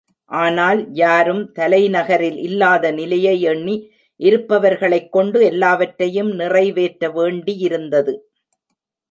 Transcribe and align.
ஆனால் 0.31 0.79
யாரும் 0.93 1.51
தலைநகரில் 1.59 2.37
இல்லாத 2.37 2.91
நிலையை 2.91 3.41
எண்ணி 3.41 3.75
இருப்பவர்களைக் 4.19 5.09
கொண்டு 5.09 5.43
எல்லாவற்றையும் 5.45 6.31
நிறைவேற்ற 6.33 7.09
வேண்டியிருந்தது. 7.09 8.15